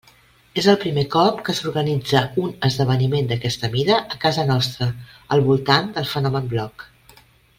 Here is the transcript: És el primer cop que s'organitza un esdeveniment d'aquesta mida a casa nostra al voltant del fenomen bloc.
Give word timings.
És 0.59 0.67
el 0.71 0.77
primer 0.83 1.01
cop 1.15 1.41
que 1.49 1.53
s'organitza 1.57 2.21
un 2.45 2.55
esdeveniment 2.69 3.29
d'aquesta 3.33 3.71
mida 3.77 3.99
a 4.17 4.19
casa 4.25 4.47
nostra 4.49 4.89
al 5.37 5.47
voltant 5.51 5.93
del 5.99 6.11
fenomen 6.15 6.53
bloc. 6.57 6.89